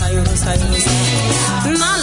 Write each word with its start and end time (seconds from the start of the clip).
Bayoro 0.00 0.32
sayoro 0.36 0.78
sayoro 0.84 2.01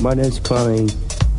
my 0.00 0.14
name's 0.14 0.38
Chloe. 0.40 0.88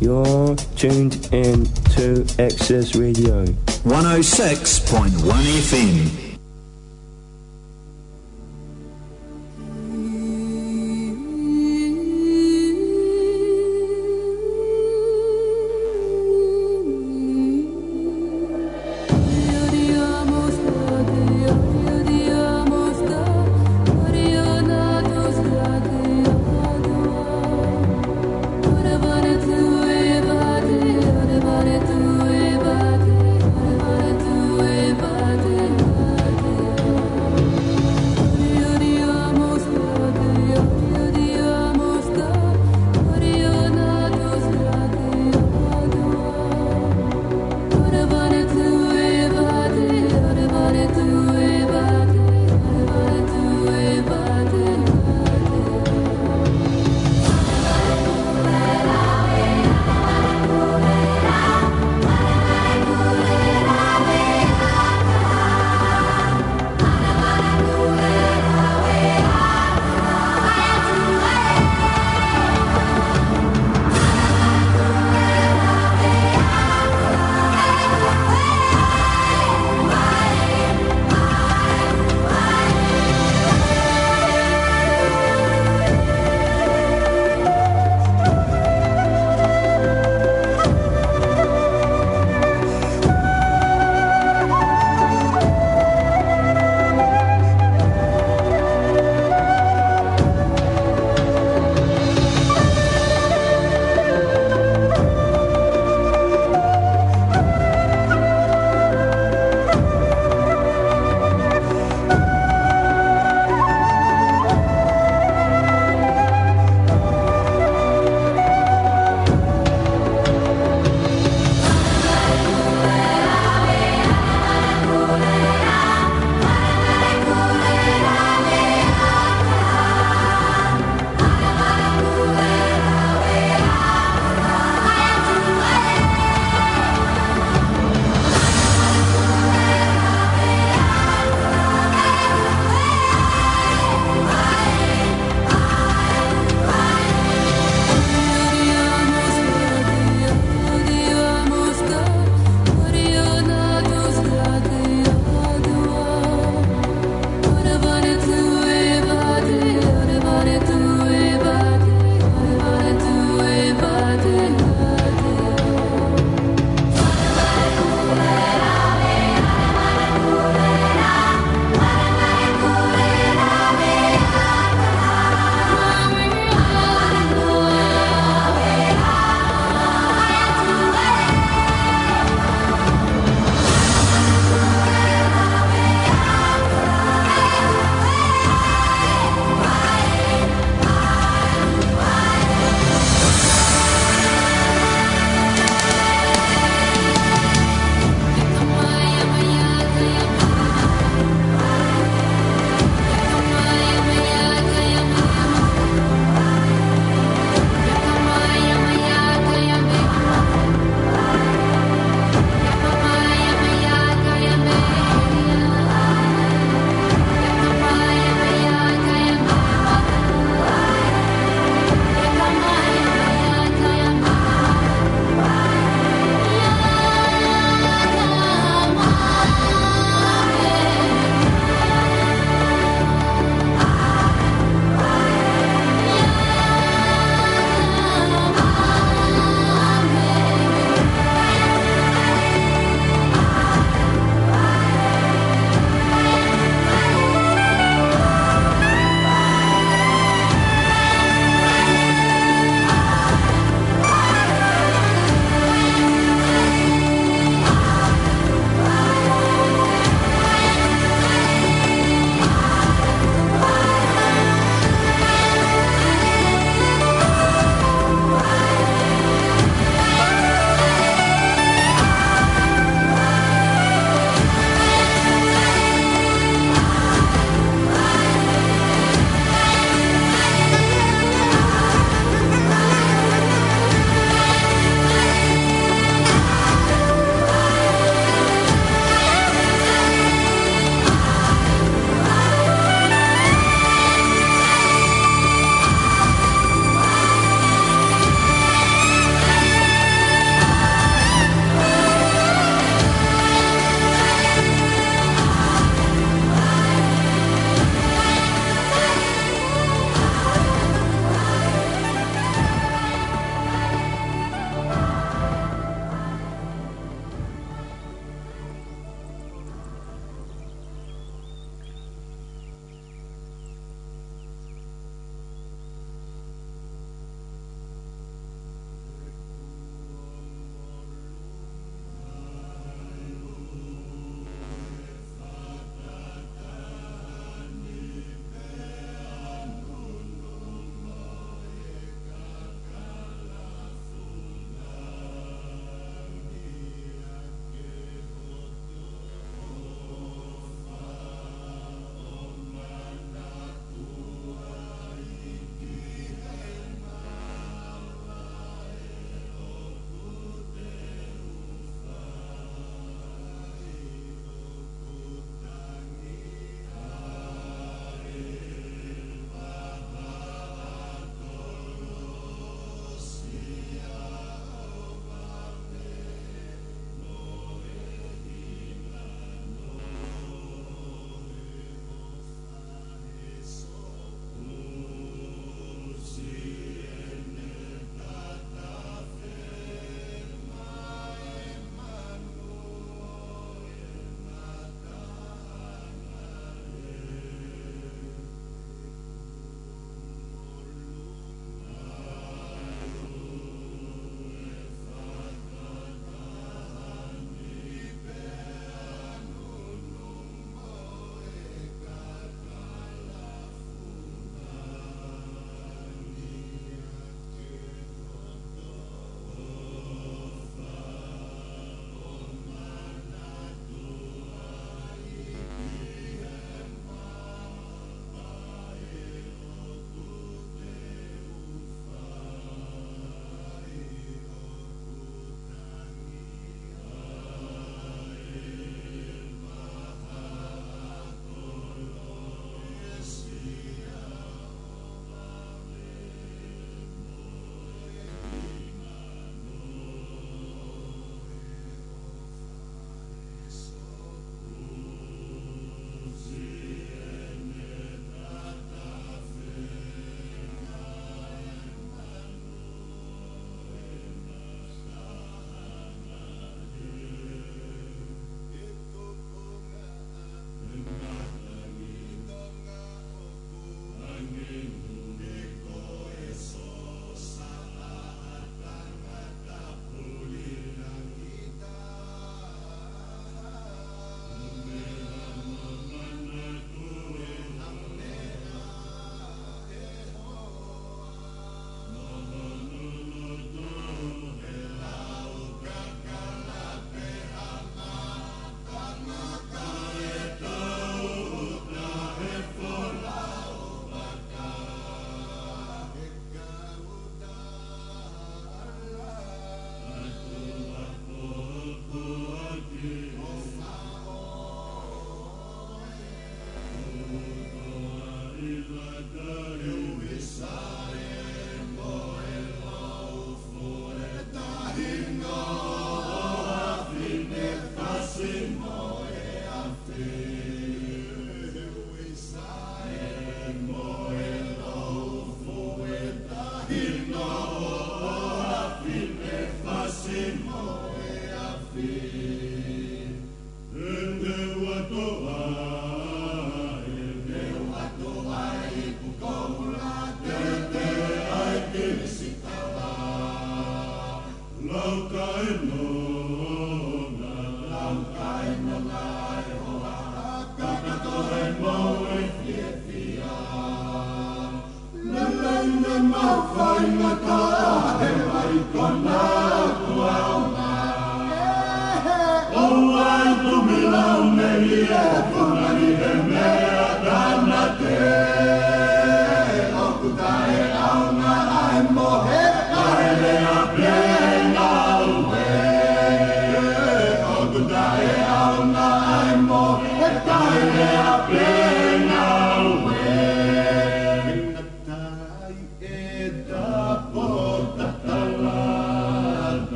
You're 0.00 0.54
tuned 0.76 1.28
in 1.32 1.64
to 1.94 2.24
Access 2.38 2.94
Radio. 2.94 3.44
106.1 3.44 5.08
FM. 5.10 6.31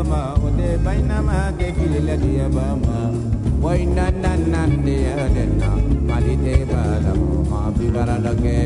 bama 0.00 0.20
ode 0.46 0.68
baina 0.84 1.16
ma 1.28 1.38
ke 1.58 1.68
kilila 1.76 2.16
dia 2.22 2.46
bama 2.56 2.98
wai 3.64 3.80
nan 3.96 4.14
nan 4.24 4.40
nan 4.52 4.70
dia 4.86 5.28
denna 5.36 5.70
malite 6.08 6.56
bala 6.72 7.12
ma 7.50 7.60
bi 7.76 7.86
barala 7.94 8.32
ke. 8.42 8.58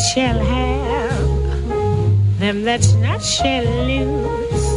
Shall 0.00 0.38
have, 0.38 1.68
them 2.38 2.62
that's 2.64 2.94
not 2.94 3.22
shall 3.22 3.64
lose. 3.84 4.70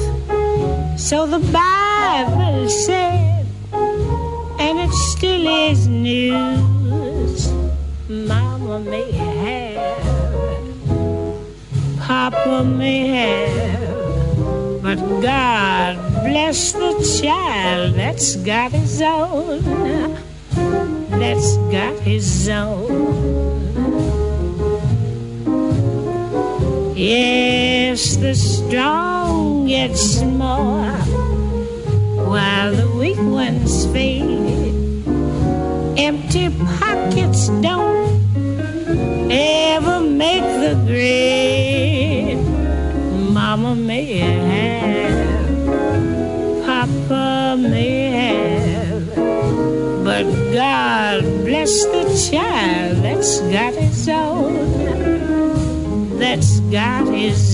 So 1.02 1.26
the 1.26 1.40
Bible 1.40 2.70
said, 2.70 3.46
and 3.72 4.80
it 4.80 4.92
still 4.92 5.48
is 5.70 5.88
news. 5.88 7.54
Mama 8.10 8.80
may 8.80 9.12
have, 9.12 9.98
Papa 12.00 12.64
may 12.66 13.08
have, 13.08 14.82
but 14.84 14.98
God 15.22 15.98
bless 16.26 16.74
the 16.74 17.20
child 17.22 17.96
that's 17.96 18.36
got 18.38 18.72
his 18.74 19.02
own, 19.02 19.62
that's 21.10 21.58
got 21.72 21.98
his 22.02 22.50
own. 22.50 23.53
Yes, 27.04 28.16
the 28.16 28.34
strong 28.34 29.66
get 29.68 29.92
more 30.24 30.96
while 32.32 32.72
the 32.74 32.88
weak 32.98 33.18
ones 33.20 33.86
fade. 33.88 35.04
Empty 36.00 36.50
pockets 36.80 37.50
don't 37.60 38.08
ever 39.30 40.00
make 40.00 40.44
the 40.64 40.82
grade. 40.88 42.38
Mama 43.34 43.76
may 43.76 44.20
have, 44.20 45.58
Papa 46.66 47.58
may 47.60 48.12
have, 48.12 49.16
but 50.06 50.24
God 50.54 51.24
bless 51.44 51.84
the 51.84 52.06
child 52.32 53.04
that's 53.04 53.42
got 53.52 53.73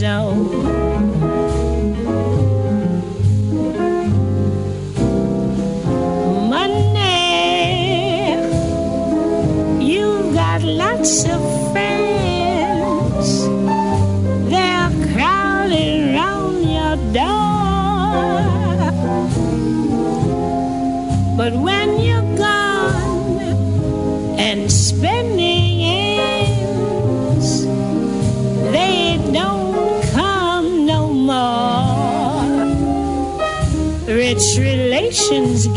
got 0.01 0.48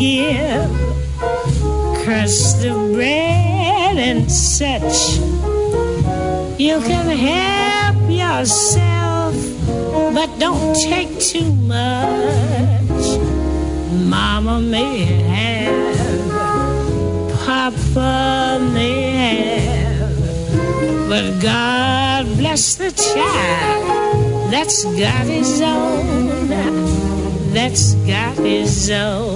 give 0.03 0.71
crust 2.03 2.65
of 2.65 2.93
bread 2.93 3.97
and 3.97 4.31
such. 4.31 5.19
You 6.59 6.81
can 6.81 7.07
help 7.31 8.11
yourself, 8.11 9.35
but 10.13 10.29
don't 10.41 10.75
take 10.75 11.13
too 11.21 11.53
much. 11.75 13.07
Mama 14.17 14.61
may 14.61 15.05
have, 15.37 16.31
Papa 17.45 18.59
may 18.75 18.99
have, 19.67 21.09
but 21.09 21.41
God 21.41 22.27
bless 22.39 22.75
the 22.75 22.91
child 22.91 24.51
that's 24.51 24.85
got 24.85 25.27
his 25.27 25.61
own, 25.61 26.49
that's 27.55 27.95
got 28.11 28.37
his 28.37 28.91
own. 28.91 29.32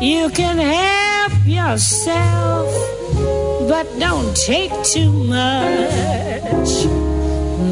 You 0.00 0.30
can 0.30 0.58
help 0.58 1.32
yourself, 1.44 2.68
but 3.68 3.86
don't 3.98 4.36
take 4.36 4.72
too 4.84 5.12
much. 5.12 6.86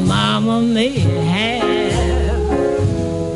Mama 0.05 0.61
may 0.61 0.99
have, 0.99 1.63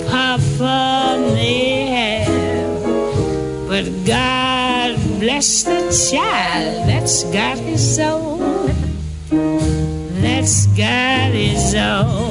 Papa 0.07 1.17
may 1.33 1.87
have, 1.97 2.83
but 3.67 3.85
God 4.05 4.95
bless 5.19 5.63
the 5.63 5.81
child 6.09 6.87
that's 6.87 7.23
got 7.25 7.57
his 7.57 7.99
own, 7.99 8.39
that's 10.21 10.65
got 10.67 11.31
his 11.31 11.75
own. 11.75 12.30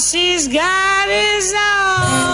Cause 0.00 0.12
he's 0.12 0.48
got 0.48 1.10
his 1.10 1.52
own. 1.52 2.29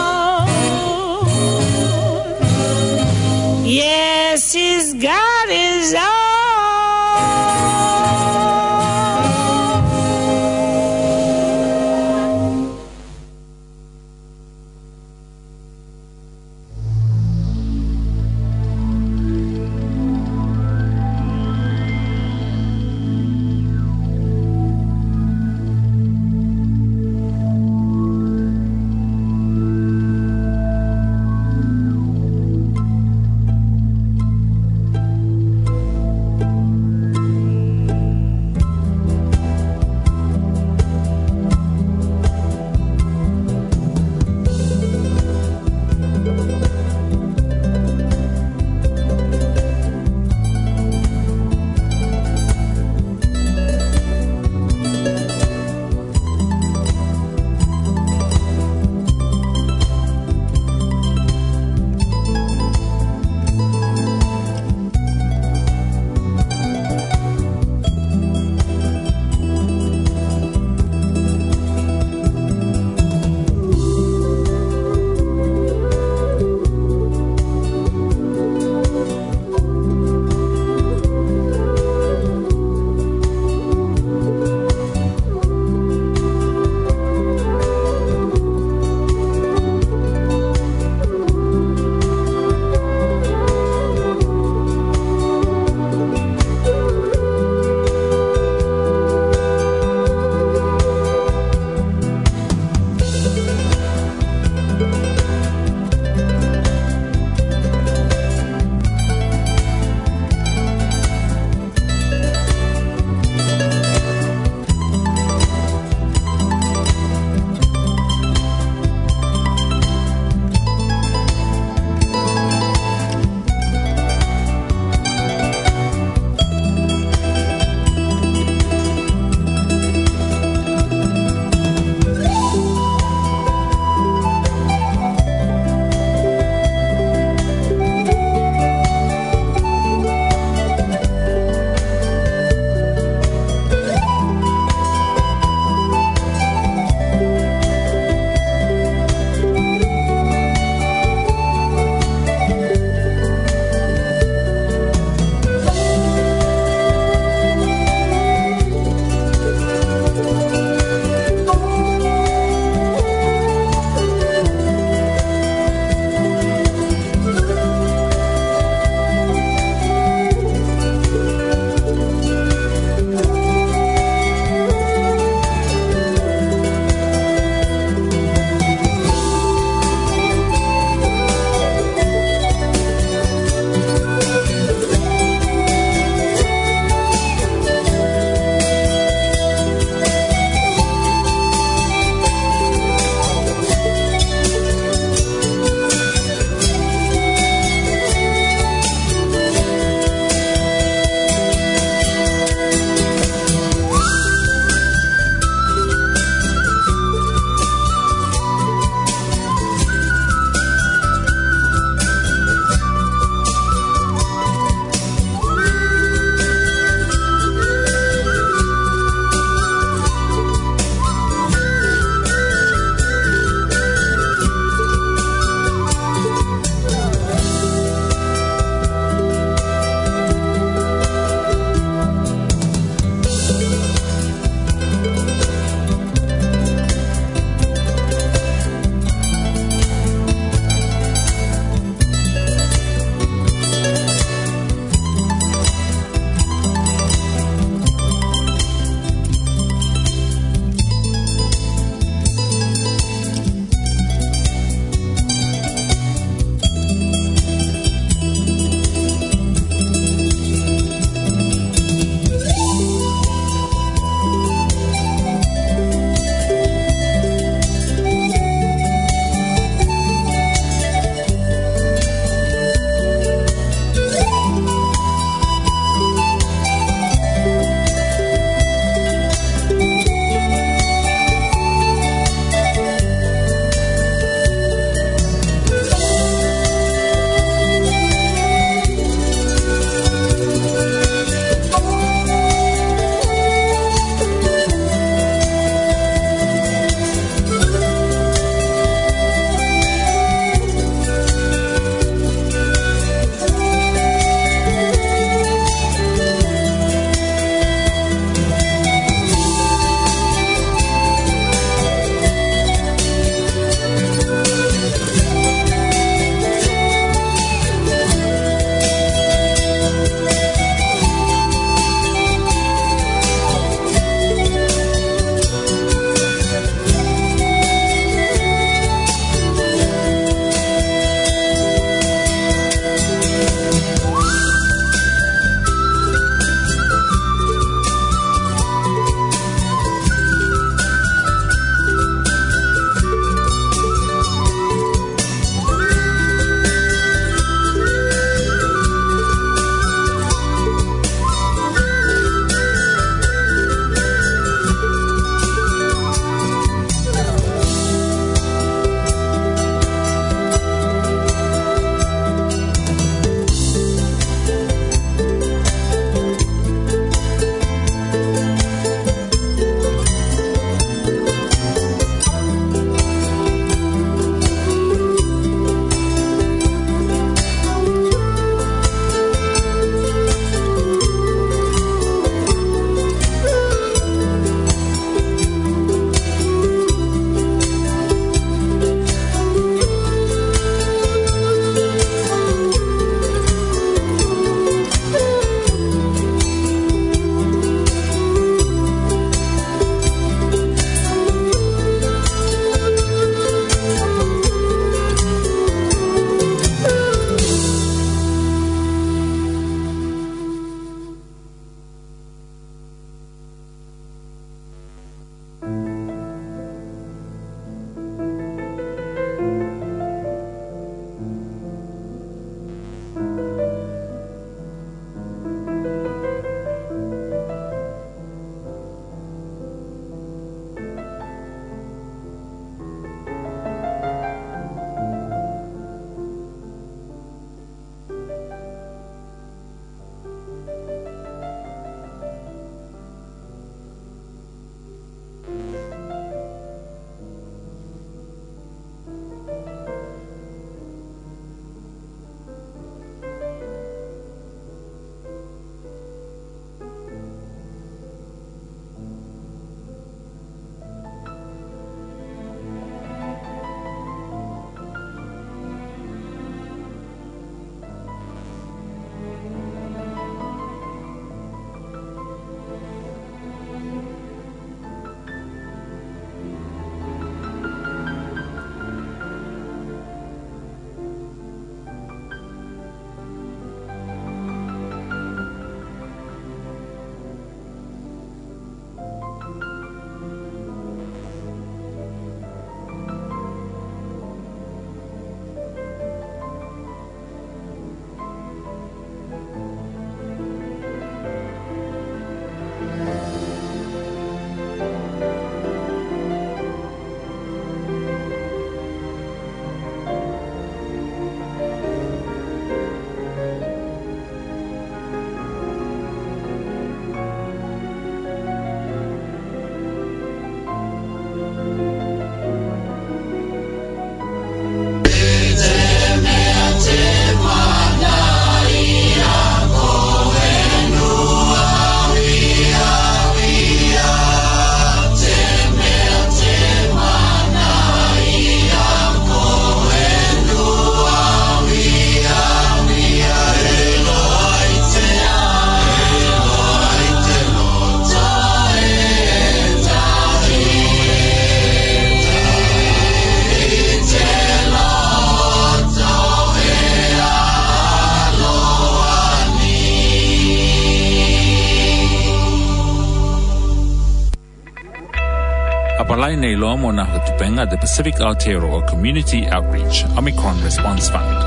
Apply 566.27 566.41
nei 566.41 566.57
loa 566.57 566.77
mo 566.77 566.93
na 566.93 567.05
hutupenga 567.05 567.67
the 567.71 567.77
Pacific 567.77 568.15
Aotearoa 568.21 568.83
Community 568.91 569.47
Outreach 569.47 570.05
Omicron 570.19 570.57
Response 570.65 571.11
Fund. 571.11 571.39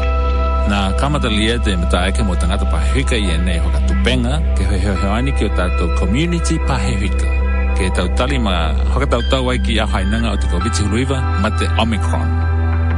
Na 0.70 0.94
kamatalia 1.00 1.60
te 1.60 1.76
mataeke 1.76 2.24
mo 2.24 2.36
tangata 2.36 2.66
pahika 2.66 3.16
i 3.16 3.38
nei 3.38 3.58
hoka 3.60 3.80
tupenga 3.88 4.40
ke 4.56 4.64
hoi 4.64 4.80
hoi 4.80 5.32
ki 5.32 5.46
o 5.46 5.50
tātou 5.58 6.00
community 6.00 6.60
pahewika. 6.60 7.28
Ke 7.76 7.92
tau 7.96 8.08
tali 8.16 8.40
ma 8.40 8.72
hoka 8.94 9.08
tau 9.12 9.22
tau 9.32 9.52
ai 9.52 9.60
ki 9.60 9.80
a 9.80 9.86
hainanga 9.86 10.32
o 10.32 10.38
te 10.38 10.48
COVID 10.48 10.74
huluiva 10.82 11.20
ma 11.42 11.50
te 11.60 11.68
Omicron. 11.84 12.30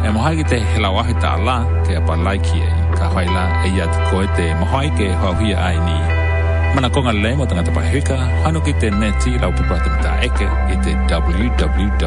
E 0.06 0.10
mohai 0.14 0.38
ki 0.38 0.50
te 0.54 0.58
helawahi 0.74 1.18
tā 1.18 1.34
la 1.42 1.62
ala 1.66 1.86
ke 1.86 1.98
apa 1.98 2.14
laiki 2.26 2.62
e 2.62 2.74
ka 2.98 3.10
haila 3.14 3.46
e 3.66 3.78
ia 3.78 3.86
te 3.94 4.10
koe 4.12 4.26
te 4.38 4.54
mohai 4.62 4.90
ke 4.98 5.14
hauhia 5.22 5.58
ai 5.58 5.78
ni. 5.86 6.21
Mana 6.76 6.90
konga 6.90 7.12
le 7.12 7.36
mo 7.36 7.46
tangata 7.46 7.72
pahika, 7.72 8.16
hano 8.44 8.60
ki 8.62 8.74
te 8.80 8.90
neti 8.90 9.32
lau 9.42 9.52
pupata 9.52 9.90
mta 9.96 10.12
eke 10.28 10.48
i 10.74 10.76
te 10.86 10.92
www.mpp.govt.nz 11.12 12.02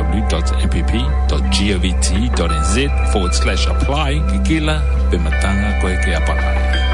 forward 3.13 3.35
slash 3.41 3.65
apply 3.69 4.13
ki 4.31 4.39
kila 4.49 4.77
pe 5.11 5.17
matanga 5.25 5.71
koe 5.81 5.97
ke 6.05 6.11
apalai. 6.17 6.94